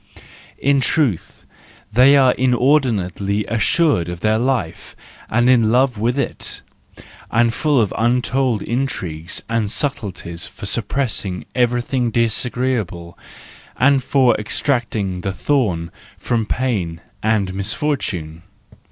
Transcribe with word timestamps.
In 0.57 0.81
truth, 0.81 1.45
they 1.93 2.17
are 2.17 2.31
inordinately 2.33 3.45
assured 3.45 4.09
of 4.09 4.21
their 4.21 4.39
life 4.39 4.95
and 5.29 5.47
in 5.47 5.69
love 5.71 5.99
with 5.99 6.17
it, 6.17 6.63
and 7.29 7.53
full 7.53 7.79
of 7.79 7.93
untold 7.95 8.63
intrigues 8.63 9.43
and 9.47 9.69
subtleties 9.69 10.47
for 10.47 10.65
suppressing 10.65 11.45
everything 11.53 12.09
disagreeable 12.09 13.15
and 13.77 14.03
for 14.03 14.35
ex¬ 14.39 14.63
tracting 14.63 15.21
the 15.21 15.31
thorn 15.33 15.91
from 16.17 16.47
pain 16.47 16.99
and 17.21 17.53
misfortune. 17.53 18.41